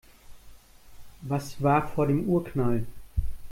[1.21, 2.87] Was war vor dem Urknall?